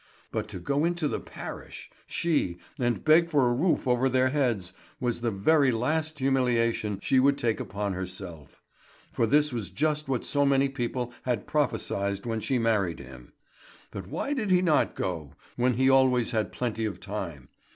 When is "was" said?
4.99-5.21, 9.53-9.69